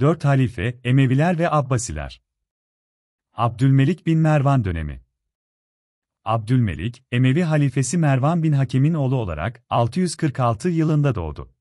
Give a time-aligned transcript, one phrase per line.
[0.00, 2.22] Dört halife, Emeviler ve Abbasiler.
[3.34, 5.02] Abdülmelik bin Mervan dönemi.
[6.24, 11.52] Abdülmelik, Emevi halifesi Mervan bin Hakem'in oğlu olarak 646 yılında doğdu.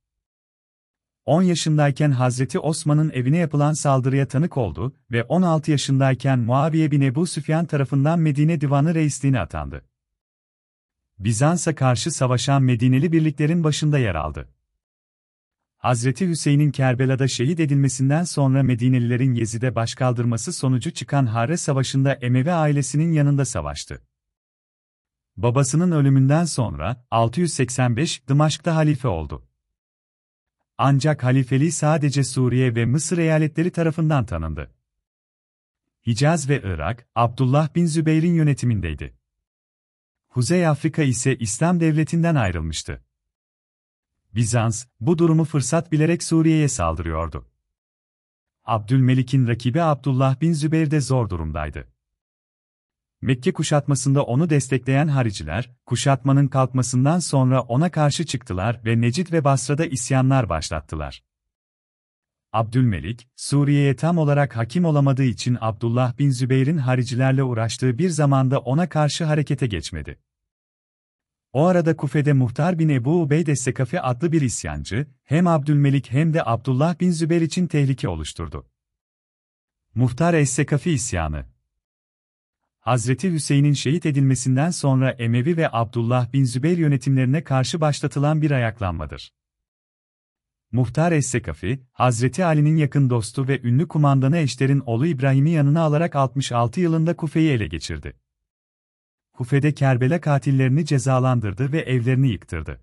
[1.25, 7.27] 10 yaşındayken Hazreti Osman'ın evine yapılan saldırıya tanık oldu ve 16 yaşındayken Muaviye bin Ebu
[7.27, 9.85] Süfyan tarafından Medine Divanı reisliğine atandı.
[11.19, 14.54] Bizans'a karşı savaşan Medineli birliklerin başında yer aldı.
[15.77, 23.11] Hazreti Hüseyin'in Kerbela'da şehit edilmesinden sonra Medinelilerin Yezid'e başkaldırması sonucu çıkan Hare Savaşı'nda Emevi ailesinin
[23.11, 24.01] yanında savaştı.
[25.37, 29.47] Babasının ölümünden sonra 685 Dımaşk'ta halife oldu.
[30.77, 34.75] Ancak halifeliği sadece Suriye ve Mısır eyaletleri tarafından tanındı.
[36.07, 39.17] Hicaz ve Irak, Abdullah bin Zübeyir'in yönetimindeydi.
[40.29, 43.04] Kuzey Afrika ise İslam devletinden ayrılmıştı.
[44.35, 47.47] Bizans, bu durumu fırsat bilerek Suriye'ye saldırıyordu.
[48.65, 51.87] Abdülmelik'in rakibi Abdullah bin Zübeyir de zor durumdaydı.
[53.21, 59.85] Mekke kuşatmasında onu destekleyen hariciler, kuşatmanın kalkmasından sonra ona karşı çıktılar ve Necid ve Basra'da
[59.85, 61.23] isyanlar başlattılar.
[62.53, 68.89] Abdülmelik, Suriye'ye tam olarak hakim olamadığı için Abdullah bin Zübeyir'in haricilerle uğraştığı bir zamanda ona
[68.89, 70.19] karşı harekete geçmedi.
[71.55, 76.45] O arada Kufe'de Muhtar bin Ebu Ubeyde Sekafi adlı bir isyancı, hem Abdülmelik hem de
[76.45, 78.69] Abdullah bin Zübeyir için tehlike oluşturdu.
[79.95, 81.45] Muhtar Es-Sekafi isyanı
[82.79, 89.33] Hazreti Hüseyin'in şehit edilmesinden sonra Emevi ve Abdullah bin Zübeyir yönetimlerine karşı başlatılan bir ayaklanmadır.
[90.71, 96.81] Muhtar Es-Sekafi, Hazreti Ali'nin yakın dostu ve ünlü kumandanı Eşter'in oğlu İbrahim'i yanına alarak 66
[96.81, 98.24] yılında Kufe'yi ele geçirdi.
[99.35, 102.81] Kufe'de Kerbela katillerini cezalandırdı ve evlerini yıktırdı.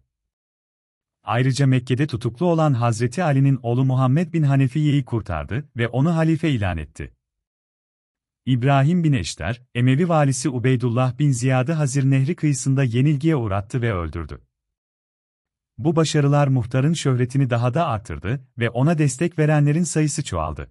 [1.24, 6.78] Ayrıca Mekke'de tutuklu olan Hazreti Ali'nin oğlu Muhammed bin Hanefiye'yi kurtardı ve onu halife ilan
[6.78, 7.14] etti.
[8.46, 14.42] İbrahim bin Eşter, Emevi valisi Ubeydullah bin Ziyad'ı Hazir Nehri kıyısında yenilgiye uğrattı ve öldürdü.
[15.78, 20.70] Bu başarılar muhtarın şöhretini daha da artırdı ve ona destek verenlerin sayısı çoğaldı.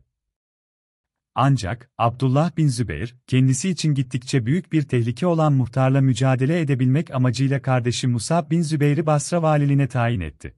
[1.35, 7.61] Ancak, Abdullah bin Zübeyir, kendisi için gittikçe büyük bir tehlike olan muhtarla mücadele edebilmek amacıyla
[7.61, 10.55] kardeşi Musab bin Zübeyir'i Basra valiliğine tayin etti.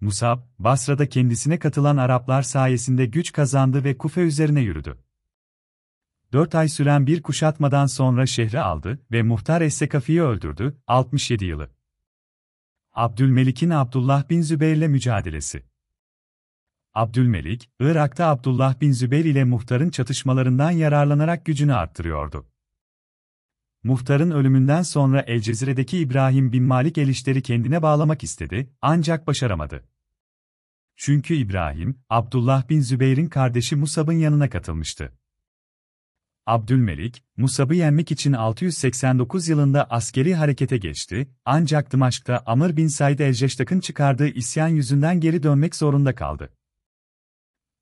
[0.00, 4.98] Musab, Basra'da kendisine katılan Araplar sayesinde güç kazandı ve Kufe üzerine yürüdü.
[6.32, 11.70] Dört ay süren bir kuşatmadan sonra şehri aldı ve Muhtar Es-Sekafi'yi öldürdü, 67 yılı.
[12.92, 15.62] Abdülmelik'in Abdullah bin Zübeyir'le mücadelesi
[16.96, 22.46] Abdülmelik, Irak'ta Abdullah bin Zübeyir ile muhtarın çatışmalarından yararlanarak gücünü arttırıyordu.
[23.82, 29.88] Muhtarın ölümünden sonra El Cezire'deki İbrahim bin Malik el kendine bağlamak istedi, ancak başaramadı.
[30.96, 35.12] Çünkü İbrahim, Abdullah bin Zübeyir'in kardeşi Musab'ın yanına katılmıştı.
[36.46, 43.80] Abdülmelik, Musab'ı yenmek için 689 yılında askeri harekete geçti, ancak Dımaşk'ta Amr bin Said el-Ceştak'ın
[43.80, 46.55] çıkardığı isyan yüzünden geri dönmek zorunda kaldı.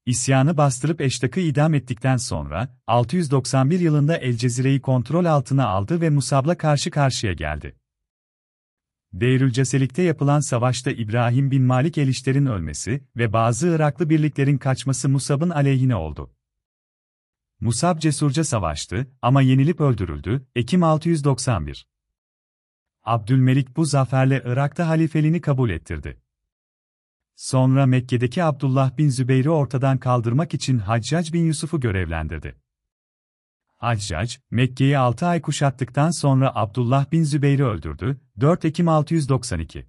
[0.07, 6.59] İsyanı bastırıp Eştak'ı idam ettikten sonra, 691 yılında El Cezire'yi kontrol altına aldı ve Musab'la
[6.59, 7.77] karşı karşıya geldi.
[9.13, 15.97] Deyrülceselik'te yapılan savaşta İbrahim bin Malik Elişter'in ölmesi ve bazı Iraklı birliklerin kaçması Musab'ın aleyhine
[15.97, 16.35] oldu.
[17.61, 21.87] Musab cesurca savaştı ama yenilip öldürüldü, Ekim 691.
[23.03, 26.24] Abdülmelik bu zaferle Irak'ta halifeliğini kabul ettirdi.
[27.37, 32.57] Sonra Mekke'deki Abdullah bin Zübeyir'i ortadan kaldırmak için Haccac bin Yusuf'u görevlendirdi.
[33.77, 39.87] Haccac, Mekke'yi 6 ay kuşattıktan sonra Abdullah bin Zübeyir'i öldürdü, 4 Ekim 692.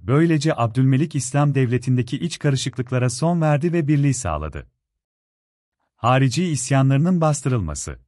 [0.00, 4.66] Böylece Abdülmelik İslam devletindeki iç karışıklıklara son verdi ve birliği sağladı.
[5.96, 7.98] Harici isyanlarının bastırılması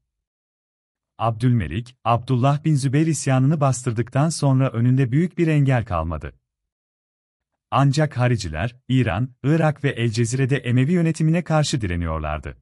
[1.19, 6.33] Abdülmelik, Abdullah bin Zübeyir isyanını bastırdıktan sonra önünde büyük bir engel kalmadı.
[7.71, 12.57] Ancak hariciler, İran, Irak ve El Cezire'de Emevi yönetimine karşı direniyorlardı.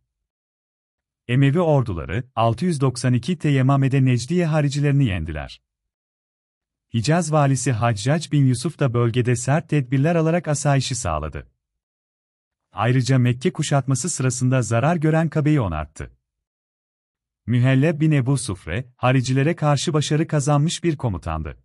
[1.29, 5.62] Emevi orduları, 692 Teyemame'de Necdiye haricilerini yendiler.
[6.95, 11.51] Hicaz valisi Haccac bin Yusuf da bölgede sert tedbirler alarak asayişi sağladı.
[12.73, 16.11] Ayrıca Mekke kuşatması sırasında zarar gören Kabe'yi onarttı.
[17.47, 21.59] Mühelle bin Ebu Sufre, haricilere karşı başarı kazanmış bir komutandı.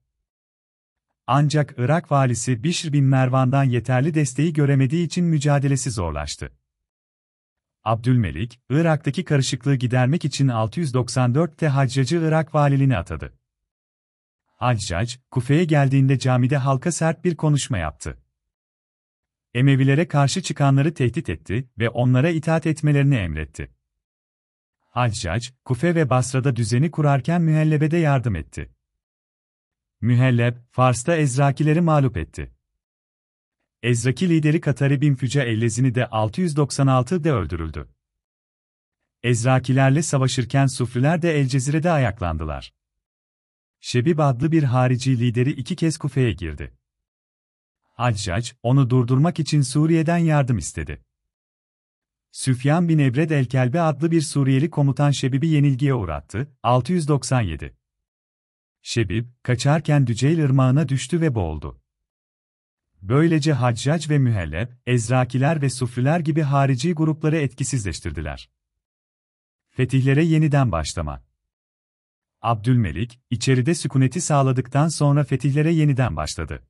[1.31, 6.51] Ancak Irak valisi Bişr bin Mervan'dan yeterli desteği göremediği için mücadelesi zorlaştı.
[7.83, 13.33] Abdülmelik, Irak'taki karışıklığı gidermek için 694'te Haccac'ı Irak valiliğine atadı.
[14.45, 18.17] Haccac, Kufe'ye geldiğinde camide halka sert bir konuşma yaptı.
[19.53, 23.71] Emevilere karşı çıkanları tehdit etti ve onlara itaat etmelerini emretti.
[24.89, 28.69] Haccac, Kufe ve Basra'da düzeni kurarken Mühelleb'e de yardım etti.
[30.01, 32.51] Mühelleb, Fars'ta Ezrakileri mağlup etti.
[33.84, 37.90] Ezraki lideri Katari bin Füce Ellezini de 696'da öldürüldü.
[39.24, 42.74] Ezrakilerle savaşırken Sufriler de Elcezire'de ayaklandılar.
[43.80, 46.74] Şebib adlı bir harici lideri iki kez Kufe'ye girdi.
[47.81, 51.06] Haccac, onu durdurmak için Suriye'den yardım istedi.
[52.31, 57.78] Süfyan bin Ebred el-Kelbe adlı bir Suriyeli komutan Şebib'i yenilgiye uğrattı, 697.
[58.81, 61.81] Şebib, kaçarken Düceyl ırmağına düştü ve boğuldu.
[63.01, 68.49] Böylece Haccac ve Mühelleb, Ezrakiler ve Sufriler gibi harici grupları etkisizleştirdiler.
[69.69, 71.23] Fetihlere yeniden başlama
[72.41, 76.63] Abdülmelik, içeride sükuneti sağladıktan sonra fetihlere yeniden başladı.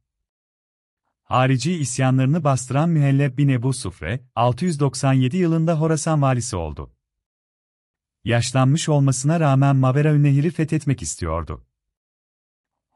[1.23, 6.94] Harici isyanlarını bastıran Mühelleb bin Ebu Sufre, 697 yılında Horasan valisi oldu.
[8.23, 11.65] Yaşlanmış olmasına rağmen Mavera Nehir'i fethetmek istiyordu.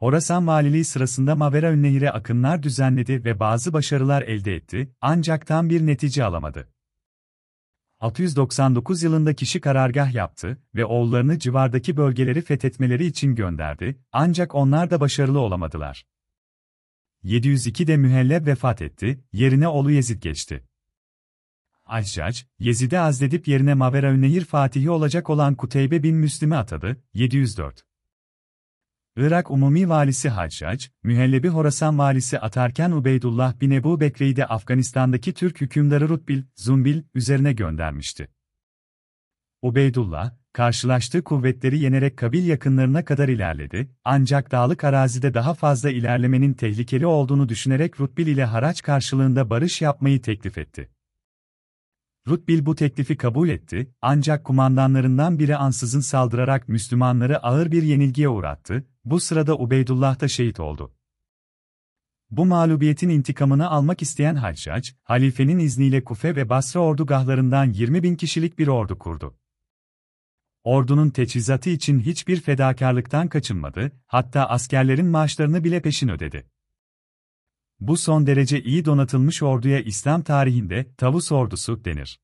[0.04, 5.86] Horasan valiliği sırasında Mavera Nehir'e akınlar düzenledi ve bazı başarılar elde etti, ancak tam bir
[5.86, 6.68] netice alamadı.
[8.00, 15.00] 699 yılında kişi karargah yaptı ve oğullarını civardaki bölgeleri fethetmeleri için gönderdi, ancak onlar da
[15.00, 16.06] başarılı olamadılar.
[17.24, 20.64] 702'de Mühelleb vefat etti, yerine oğlu Yezid geçti.
[21.84, 27.93] Haccac, Yezid'i azledip yerine Mavera Nehir Fatihi olacak olan Kuteybe bin Müslim'i atadı, 704.
[29.16, 35.60] Irak Umumi Valisi Haccac, Mühellebi Horasan Valisi atarken Ubeydullah bin Ebu Bekre'yi de Afganistan'daki Türk
[35.60, 38.28] hükümdarı Rutbil, Zumbil, üzerine göndermişti.
[39.62, 47.06] Ubeydullah, karşılaştığı kuvvetleri yenerek kabil yakınlarına kadar ilerledi, ancak dağlık arazide daha fazla ilerlemenin tehlikeli
[47.06, 50.93] olduğunu düşünerek Rutbil ile haraç karşılığında barış yapmayı teklif etti.
[52.28, 58.86] Rutbil bu teklifi kabul etti, ancak kumandanlarından biri ansızın saldırarak Müslümanları ağır bir yenilgiye uğrattı,
[59.04, 60.94] bu sırada Ubeydullah da şehit oldu.
[62.30, 68.58] Bu mağlubiyetin intikamını almak isteyen Haccac, halifenin izniyle Kufe ve Basra ordugahlarından 20 bin kişilik
[68.58, 69.38] bir ordu kurdu.
[70.62, 76.46] Ordunun teçhizatı için hiçbir fedakarlıktan kaçınmadı, hatta askerlerin maaşlarını bile peşin ödedi.
[77.86, 82.20] Bu son derece iyi donatılmış orduya İslam tarihinde tavus ordusu denir.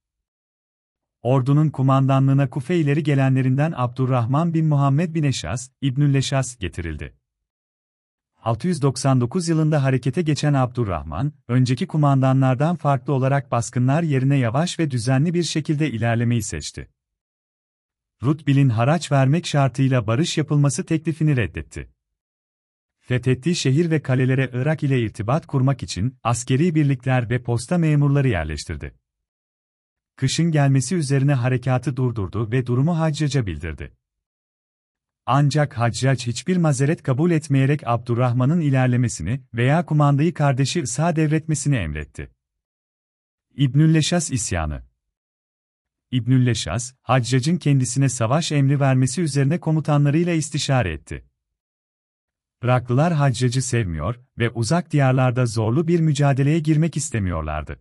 [1.23, 7.15] Ordunun kumandanlığına Kufe ileri gelenlerinden Abdurrahman bin Muhammed bin Eşas, İbnülleşas getirildi.
[8.43, 15.43] 699 yılında harekete geçen Abdurrahman, önceki kumandanlardan farklı olarak baskınlar yerine yavaş ve düzenli bir
[15.43, 16.91] şekilde ilerlemeyi seçti.
[18.23, 22.00] Rutbil'in haraç vermek şartıyla barış yapılması teklifini reddetti.
[23.11, 28.95] Fethettiği şehir ve kalelere Irak ile irtibat kurmak için askeri birlikler ve posta memurları yerleştirdi.
[30.17, 33.97] Kışın gelmesi üzerine harekatı durdurdu ve durumu Haccac'a bildirdi.
[35.27, 42.31] Ancak Haccac hiçbir mazeret kabul etmeyerek Abdurrahman'ın ilerlemesini veya kumandayı kardeşi Isa devretmesini emretti.
[43.57, 44.83] İbnülleşas isyanı
[46.11, 51.30] İbnülleşas, Haccac'ın kendisine savaş emri vermesi üzerine komutanlarıyla istişare etti.
[52.62, 57.81] Iraklılar Haccac'ı sevmiyor ve uzak diyarlarda zorlu bir mücadeleye girmek istemiyorlardı.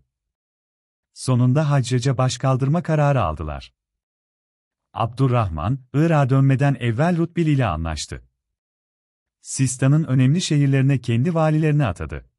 [1.13, 3.73] Sonunda Haccac'a başkaldırma kararı aldılar.
[4.93, 8.23] Abdurrahman, Irak'a dönmeden evvel Rutbil ile anlaştı.
[9.41, 12.29] Sistan'ın önemli şehirlerine kendi valilerini atadı.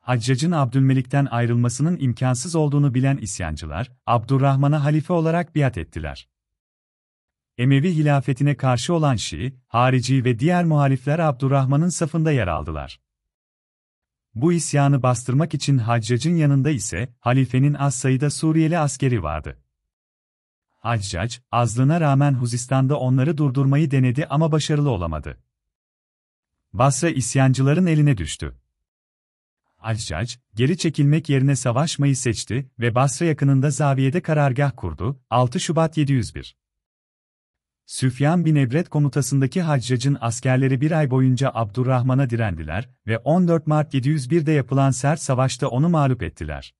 [0.00, 6.28] Haccac'ın Abdülmelik'ten ayrılmasının imkansız olduğunu bilen isyancılar, Abdurrahman'a halife olarak biat ettiler.
[7.58, 13.00] Emevi hilafetine karşı olan Şii, harici ve diğer muhalifler Abdurrahman'ın safında yer aldılar.
[14.34, 19.58] Bu isyanı bastırmak için Haccac'ın yanında ise halifenin az sayıda Suriyeli askeri vardı.
[20.78, 25.38] Haccac, azlığına rağmen Huzistan'da onları durdurmayı denedi ama başarılı olamadı.
[26.72, 28.54] Basra isyancıların eline düştü.
[29.76, 36.56] Haccac, geri çekilmek yerine savaşmayı seçti ve Basra yakınında zaviyede karargah kurdu, 6 Şubat 701.
[37.88, 44.52] Süfyan bin Ebret komutasındaki Haccac'ın askerleri bir ay boyunca Abdurrahman'a direndiler ve 14 Mart 701'de
[44.52, 46.74] yapılan sert savaşta onu mağlup ettiler.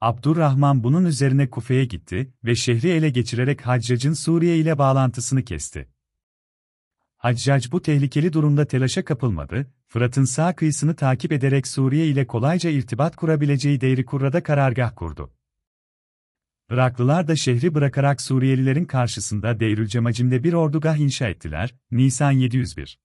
[0.00, 5.88] Abdurrahman bunun üzerine Kufe'ye gitti ve şehri ele geçirerek Haccac'ın Suriye ile bağlantısını kesti.
[7.16, 13.16] Haccac bu tehlikeli durumda telaşa kapılmadı, Fırat'ın sağ kıyısını takip ederek Suriye ile kolayca irtibat
[13.16, 15.32] kurabileceği Deirikurra'da karargah kurdu.
[16.72, 22.98] Iraklılar da şehri bırakarak Suriyelilerin karşısında Deyrülcemacim'de bir ordugah inşa ettiler, Nisan 701.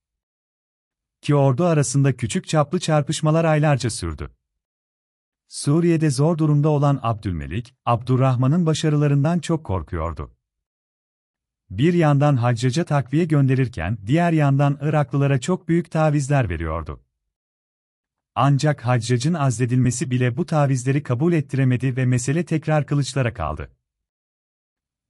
[1.22, 4.32] Ki ordu arasında küçük çaplı çarpışmalar aylarca sürdü.
[5.48, 10.36] Suriye'de zor durumda olan Abdülmelik, Abdurrahman'ın başarılarından çok korkuyordu.
[11.70, 17.07] Bir yandan Haccac'a takviye gönderirken diğer yandan Iraklılara çok büyük tavizler veriyordu.
[18.40, 23.72] Ancak Haccac'ın azledilmesi bile bu tavizleri kabul ettiremedi ve mesele tekrar kılıçlara kaldı.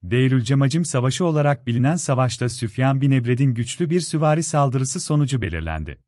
[0.02, 5.98] Deyrülcemacim Savaşı olarak bilinen savaşta Süfyan bin Ebred'in güçlü bir süvari saldırısı sonucu belirlendi.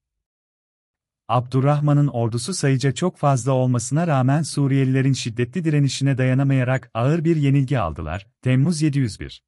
[1.29, 8.27] Abdurrahman'ın ordusu sayıca çok fazla olmasına rağmen Suriyelilerin şiddetli direnişine dayanamayarak ağır bir yenilgi aldılar.
[8.43, 9.45] Temmuz 701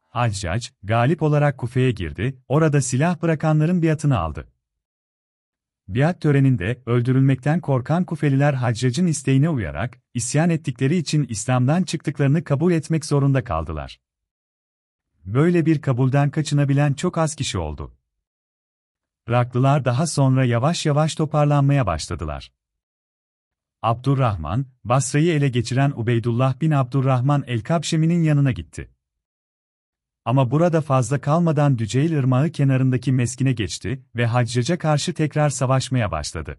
[0.00, 4.51] Haccac, galip olarak Kufe'ye girdi, orada silah bırakanların biatını aldı.
[5.94, 13.04] Biat töreninde, öldürülmekten korkan Kufeliler Haccac'ın isteğine uyarak, isyan ettikleri için İslam'dan çıktıklarını kabul etmek
[13.04, 14.00] zorunda kaldılar.
[15.24, 17.96] Böyle bir kabulden kaçınabilen çok az kişi oldu.
[19.26, 22.52] Iraklılar daha sonra yavaş yavaş toparlanmaya başladılar.
[23.82, 28.91] Abdurrahman, Basra'yı ele geçiren Ubeydullah bin Abdurrahman el-Kabşemi'nin yanına gitti.
[30.24, 36.58] Ama burada fazla kalmadan Düceyl Irmağı kenarındaki meskine geçti ve Haccac'a karşı tekrar savaşmaya başladı.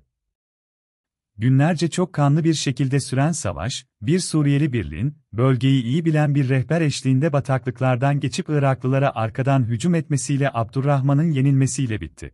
[1.38, 6.82] Günlerce çok kanlı bir şekilde süren savaş, bir Suriyeli birliğin, bölgeyi iyi bilen bir rehber
[6.82, 12.34] eşliğinde bataklıklardan geçip Iraklılara arkadan hücum etmesiyle Abdurrahman'ın yenilmesiyle bitti.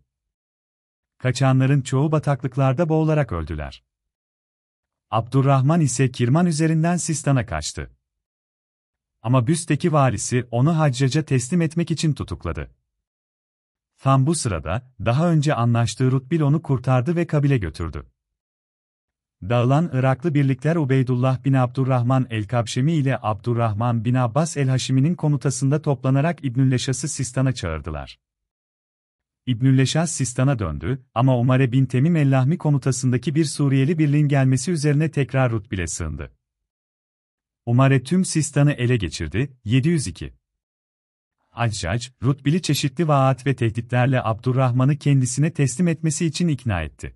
[1.18, 3.84] Kaçanların çoğu bataklıklarda boğularak öldüler.
[5.12, 7.99] Abdurrahman ise Kirman üzerinden Sistan'a kaçtı.
[9.22, 12.72] Ama Büs'teki valisi onu Haccac'a teslim etmek için tutukladı.
[14.00, 18.06] Tam bu sırada, daha önce anlaştığı Rutbil onu kurtardı ve kabile götürdü.
[19.42, 27.08] Dağılan Iraklı birlikler Ubeydullah bin Abdurrahman el-Kabşemi ile Abdurrahman bin Abbas el-Haşimi'nin komutasında toplanarak İbnülleşas'ı
[27.08, 28.20] Sistan'a çağırdılar.
[29.46, 35.52] İbnülleşas Sistan'a döndü ama Umare bin Temim el-Lahmi komutasındaki bir Suriyeli birliğin gelmesi üzerine tekrar
[35.52, 36.39] Rutbil'e sığındı.
[37.70, 40.34] Umare tüm Sistan'ı ele geçirdi, 702.
[41.50, 47.16] Haccac, Rutbil'i çeşitli vaat ve tehditlerle Abdurrahman'ı kendisine teslim etmesi için ikna etti.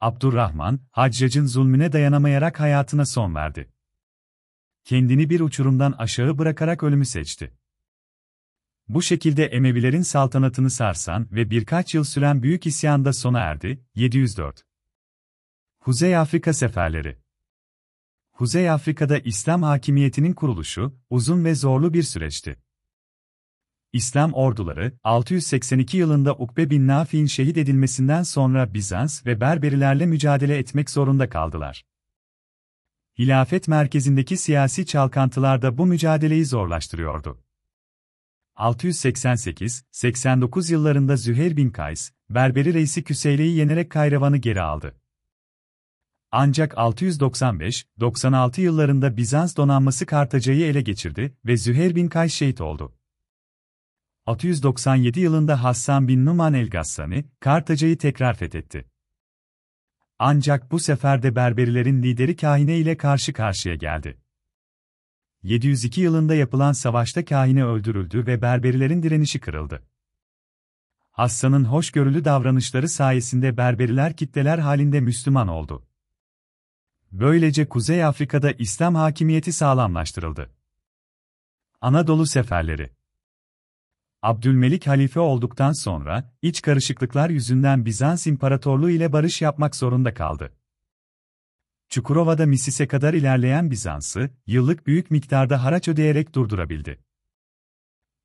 [0.00, 3.72] Abdurrahman, Haccac'ın zulmüne dayanamayarak hayatına son verdi.
[4.84, 7.54] Kendini bir uçurumdan aşağı bırakarak ölümü seçti.
[8.88, 13.84] Bu şekilde Emevilerin saltanatını sarsan ve birkaç yıl süren büyük isyan da sona erdi.
[13.94, 14.64] 704
[15.80, 17.23] Kuzey Afrika Seferleri
[18.34, 22.56] Kuzey Afrika'da İslam hakimiyetinin kuruluşu, uzun ve zorlu bir süreçti.
[23.92, 30.90] İslam orduları, 682 yılında Ukbe bin Nafi'nin şehit edilmesinden sonra Bizans ve Berberilerle mücadele etmek
[30.90, 31.84] zorunda kaldılar.
[33.18, 37.42] Hilafet merkezindeki siyasi çalkantılar da bu mücadeleyi zorlaştırıyordu.
[38.56, 44.94] 688-89 yıllarında Züheyr bin Kays, Berberi reisi Küseyle'yi yenerek Kayravan'ı geri aldı.
[46.36, 52.94] Ancak 695-96 yıllarında Bizans donanması Kartaca'yı ele geçirdi ve Züheyr bin Kays şehit oldu.
[54.26, 58.86] 697 yılında Hassan bin Numan el-Gassani, Kartaca'yı tekrar fethetti.
[60.18, 64.18] Ancak bu sefer de Berberilerin lideri Kahine ile karşı karşıya geldi.
[65.42, 69.82] 702 yılında yapılan savaşta Kahine öldürüldü ve Berberilerin direnişi kırıldı.
[71.10, 75.86] Hassan'ın hoşgörülü davranışları sayesinde Berberiler kitleler halinde Müslüman oldu.
[77.14, 80.50] Böylece Kuzey Afrika'da İslam hakimiyeti sağlamlaştırıldı.
[81.80, 82.90] Anadolu seferleri
[84.22, 90.52] Abdülmelik halife olduktan sonra, iç karışıklıklar yüzünden Bizans İmparatorluğu ile barış yapmak zorunda kaldı.
[91.88, 97.00] Çukurova'da Misis'e kadar ilerleyen Bizans'ı, yıllık büyük miktarda haraç ödeyerek durdurabildi.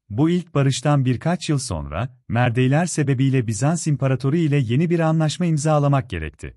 [0.09, 6.09] Bu ilk barıştan birkaç yıl sonra, Merdeyler sebebiyle Bizans İmparatoru ile yeni bir anlaşma imzalamak
[6.09, 6.55] gerekti.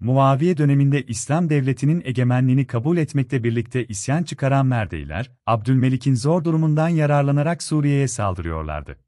[0.00, 7.62] Muaviye döneminde İslam devletinin egemenliğini kabul etmekle birlikte isyan çıkaran Merdeyler, Abdülmelik'in zor durumundan yararlanarak
[7.62, 8.98] Suriye'ye saldırıyorlardı.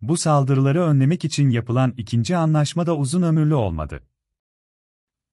[0.00, 4.02] Bu saldırıları önlemek için yapılan ikinci anlaşma da uzun ömürlü olmadı.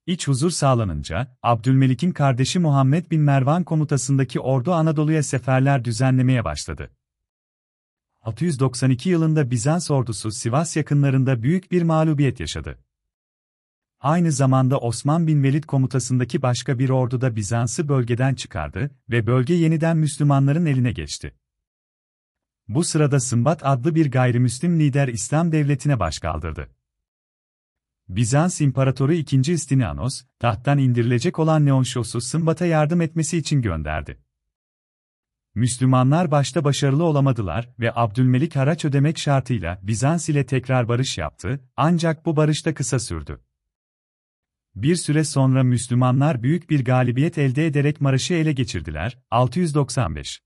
[0.05, 6.91] İç huzur sağlanınca, Abdülmelik'in kardeşi Muhammed bin Mervan komutasındaki ordu Anadolu'ya seferler düzenlemeye başladı.
[8.21, 12.79] 692 yılında Bizans ordusu Sivas yakınlarında büyük bir mağlubiyet yaşadı.
[14.01, 19.53] Aynı zamanda Osman bin Velid komutasındaki başka bir ordu da Bizans'ı bölgeden çıkardı ve bölge
[19.53, 21.35] yeniden Müslümanların eline geçti.
[22.67, 26.69] Bu sırada Sımbat adlı bir gayrimüslim lider İslam devletine başkaldırdı.
[28.09, 29.51] Bizans İmparatoru II.
[29.53, 34.19] İstinianos, tahttan indirilecek olan Neonşos'u Sımbat'a yardım etmesi için gönderdi.
[35.55, 42.25] Müslümanlar başta başarılı olamadılar ve Abdülmelik haraç ödemek şartıyla Bizans ile tekrar barış yaptı, ancak
[42.25, 43.39] bu barış da kısa sürdü.
[44.83, 49.17] Bir süre sonra Müslümanlar büyük bir galibiyet elde ederek Maraş'ı ele geçirdiler.
[49.31, 50.41] 695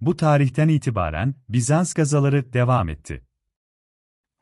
[0.00, 3.24] Bu tarihten itibaren Bizans gazaları devam etti.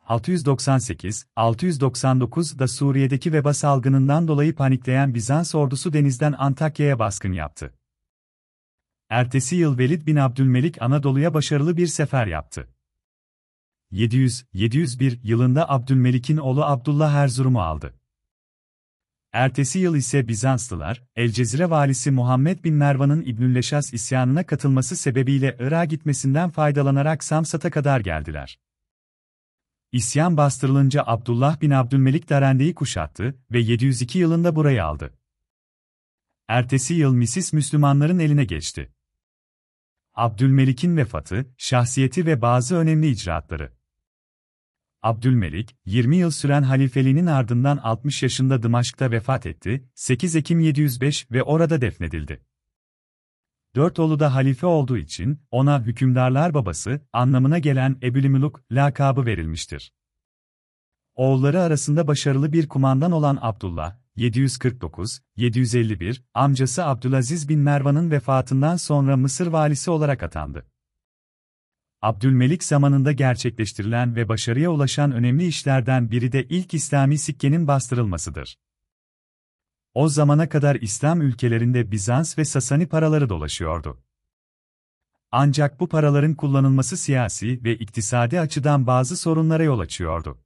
[0.08, 7.74] 698-699'da Suriye'deki veba salgınından dolayı panikleyen Bizans ordusu denizden Antakya'ya baskın yaptı.
[9.08, 12.68] Ertesi yıl Velid bin Abdülmelik Anadolu'ya başarılı bir sefer yaptı.
[13.92, 17.94] 700-701 yılında Abdülmelik'in oğlu Abdullah Erzurum'u aldı.
[19.32, 25.84] Ertesi yıl ise Bizanslılar, El Cezire valisi Muhammed bin Mervan'ın İbnülleşas isyanına katılması sebebiyle Irak'a
[25.84, 28.58] gitmesinden faydalanarak Samsat'a kadar geldiler.
[29.92, 35.18] İsyan bastırılınca Abdullah bin Abdülmelik Darende'yi kuşattı ve 702 yılında burayı aldı.
[36.48, 38.92] Ertesi yıl Misis Müslümanların eline geçti.
[40.14, 43.75] Abdülmelik'in vefatı, şahsiyeti ve bazı önemli icraatları.
[45.02, 51.42] Abdülmelik, 20 yıl süren halifeliğinin ardından 60 yaşında Dımaşk'ta vefat etti, 8 Ekim 705 ve
[51.42, 52.40] orada defnedildi.
[53.74, 59.92] Dört oğlu da halife olduğu için, ona hükümdarlar babası, anlamına gelen Ebülimüluk lakabı verilmiştir.
[61.14, 69.46] Oğulları arasında başarılı bir kumandan olan Abdullah, 749-751, amcası Abdülaziz bin Mervan'ın vefatından sonra Mısır
[69.46, 70.66] valisi olarak atandı.
[72.06, 78.58] Abdülmelik zamanında gerçekleştirilen ve başarıya ulaşan önemli işlerden biri de ilk İslami sikkenin bastırılmasıdır.
[79.94, 84.02] O zamana kadar İslam ülkelerinde Bizans ve Sasani paraları dolaşıyordu.
[85.32, 90.38] Ancak bu paraların kullanılması siyasi ve iktisadi açıdan bazı sorunlara yol açıyordu.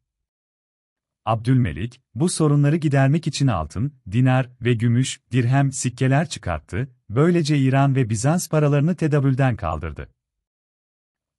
[1.25, 8.11] Abdülmelik, bu sorunları gidermek için altın, dinar ve gümüş, dirhem, sikkeler çıkarttı, böylece İran ve
[8.11, 10.09] Bizans paralarını tedavülden kaldırdı.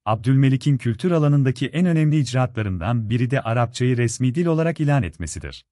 [0.05, 5.65] Abdülmelik'in kültür alanındaki en önemli icraatlarından biri de Arapçayı resmi dil olarak ilan etmesidir.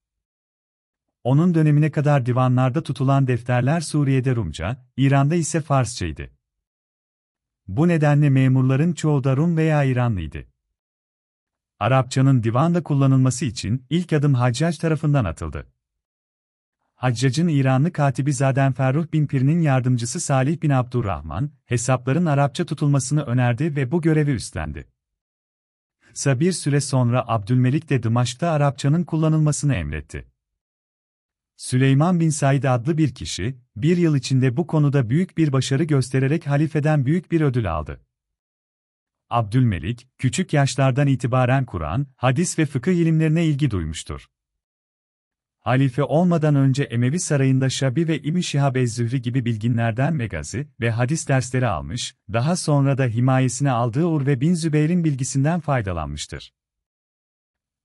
[1.24, 6.32] Onun dönemine kadar divanlarda tutulan defterler Suriye'de Rumca, İran'da ise Farsçaydı.
[7.68, 10.46] Bu nedenle memurların çoğu da Rum veya İranlıydı.
[11.80, 15.68] Arapçanın divanda kullanılması için ilk adım Haccac tarafından atıldı.
[17.00, 23.76] Haccac'ın İranlı katibi Zaden Ferruh bin Pir'in yardımcısı Salih bin Abdurrahman, hesapların Arapça tutulmasını önerdi
[23.76, 24.88] ve bu görevi üstlendi.
[26.14, 30.28] Kısa bir süre sonra Abdülmelik de Dımaşk'ta Arapçanın kullanılmasını emretti.
[31.58, 36.48] Süleyman bin Said adlı bir kişi, bir yıl içinde bu konuda büyük bir başarı göstererek
[36.48, 38.02] halifeden büyük bir ödül aldı.
[39.30, 44.30] Abdülmelik, küçük yaşlardan itibaren Kur'an, hadis ve fıkıh ilimlerine ilgi duymuştur.
[45.60, 51.28] Halife olmadan önce Emevi Sarayı'nda Şabi ve İbn Şihab Ez-Zühri gibi bilginlerden megazi ve hadis
[51.28, 56.54] dersleri almış, daha sonra da himayesine aldığı Urve bin Zübeyir'in bilgisinden faydalanmıştır.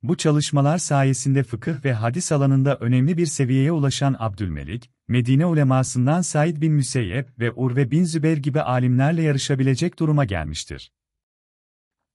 [0.02, 6.60] Bu çalışmalar sayesinde fıkıh ve hadis alanında önemli bir seviyeye ulaşan Abdülmelik, Medine ulemasından Said
[6.60, 10.92] bin Müseyyep ve Urve bin Zübeyir gibi alimlerle yarışabilecek duruma gelmiştir.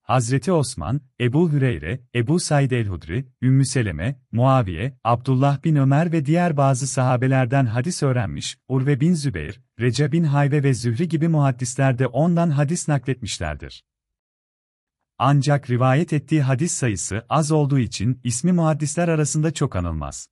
[0.10, 6.58] Hazreti Osman, Ebu Hüreyre, Ebu Said el-Hudri, Ümmü Seleme, Muaviye, Abdullah bin Ömer ve diğer
[6.58, 12.08] bazı sahabelerden hadis öğrenmiş, Urve bin Zübeyir, Recep bin Hayve ve Zühri gibi muhaddisler de
[12.08, 13.84] ondan hadis nakletmişlerdir.
[15.18, 20.30] Ancak rivayet ettiği hadis sayısı az olduğu için ismi muhaddisler arasında çok anılmaz.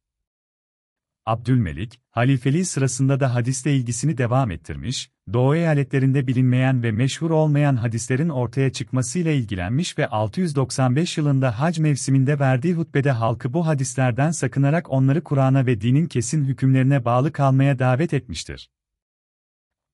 [1.27, 8.29] Abdülmelik, halifeliği sırasında da hadisle ilgisini devam ettirmiş, Doğu eyaletlerinde bilinmeyen ve meşhur olmayan hadislerin
[8.29, 15.23] ortaya çıkmasıyla ilgilenmiş ve 695 yılında hac mevsiminde verdiği hutbede halkı bu hadislerden sakınarak onları
[15.23, 18.69] Kur'an'a ve dinin kesin hükümlerine bağlı kalmaya davet etmiştir.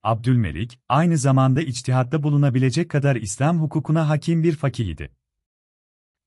[0.03, 5.09] Abdülmelik, aynı zamanda içtihatta bulunabilecek kadar İslam hukukuna hakim bir fakih idi.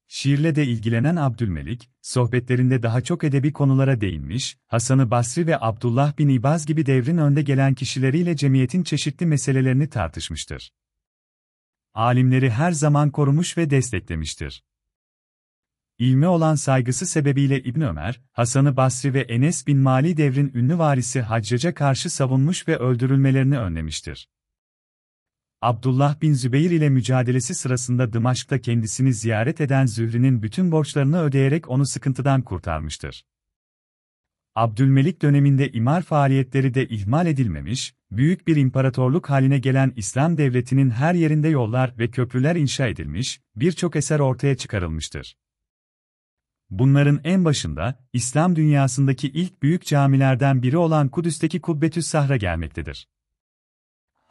[0.08, 6.28] Şiirle de ilgilenen Abdülmelik, sohbetlerinde daha çok edebi konulara değinmiş, Hasan-ı Basri ve Abdullah bin
[6.28, 10.72] İbaz gibi devrin önde gelen kişileriyle cemiyetin çeşitli meselelerini tartışmıştır.
[11.94, 14.62] Alimleri her zaman korumuş ve desteklemiştir.
[15.98, 21.20] İlme olan saygısı sebebiyle İbn Ömer, Hasan-ı Basri ve Enes bin Mali devrin ünlü varisi
[21.20, 24.28] Haccac'a karşı savunmuş ve öldürülmelerini önlemiştir.
[25.66, 31.87] Abdullah bin Zübeyir ile mücadelesi sırasında Dımaşk'ta kendisini ziyaret eden Zühri'nin bütün borçlarını ödeyerek onu
[31.87, 33.24] sıkıntıdan kurtarmıştır.
[34.55, 41.14] Abdülmelik döneminde imar faaliyetleri de ihmal edilmemiş, büyük bir imparatorluk haline gelen İslam devletinin her
[41.14, 45.37] yerinde yollar ve köprüler inşa edilmiş, birçok eser ortaya çıkarılmıştır.
[46.70, 53.09] Bunların en başında, İslam dünyasındaki ilk büyük camilerden biri olan Kudüs'teki Kubbetüs Sahra gelmektedir.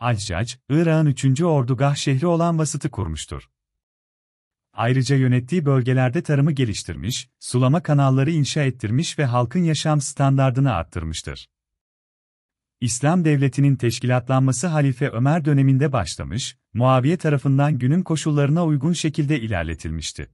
[0.06, 1.41] Haccac, Irak'ın 3.
[1.41, 3.50] ordugah şehri olan Vasıt'ı kurmuştur.
[4.74, 11.50] Ayrıca yönettiği bölgelerde tarımı geliştirmiş, sulama kanalları inşa ettirmiş ve halkın yaşam standardını arttırmıştır.
[12.82, 20.30] İslam devletinin teşkilatlanması Halife Ömer döneminde başlamış, Muaviye tarafından günün koşullarına uygun şekilde ilerletilmişti.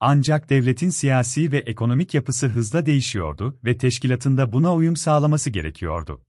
[0.00, 6.24] Ancak devletin siyasi ve ekonomik yapısı hızla değişiyordu ve teşkilatında buna uyum sağlaması gerekiyordu.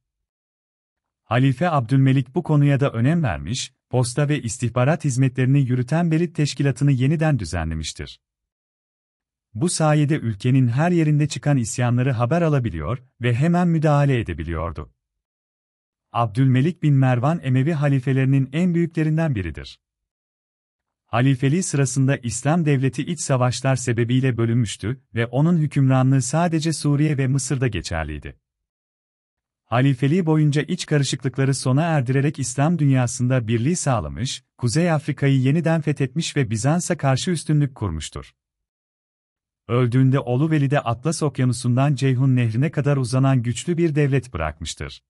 [1.23, 7.39] Halife Abdülmelik bu konuya da önem vermiş, posta ve istihbarat hizmetlerini yürüten Belit Teşkilatı'nı yeniden
[7.39, 8.19] düzenlemiştir.
[9.53, 14.93] Bu sayede ülkenin her yerinde çıkan isyanları haber alabiliyor ve hemen müdahale edebiliyordu.
[16.11, 19.79] Abdülmelik bin Mervan Emevi halifelerinin en büyüklerinden biridir.
[21.05, 27.67] Halifeliği sırasında İslam devleti iç savaşlar sebebiyle bölünmüştü ve onun hükümranlığı sadece Suriye ve Mısır'da
[27.67, 28.42] geçerliydi.
[29.73, 36.49] Halifeliği boyunca iç karışıklıkları sona erdirerek İslam dünyasında birliği sağlamış, Kuzey Afrika'yı yeniden fethetmiş ve
[36.49, 38.33] Bizans'a karşı üstünlük kurmuştur.
[39.67, 45.03] Öldüğünde Oluveli'de Atlas Okyanusu'ndan Ceyhun Nehri'ne kadar uzanan güçlü bir devlet bırakmıştır.